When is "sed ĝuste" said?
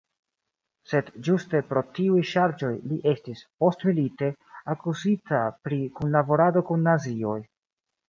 0.93-1.61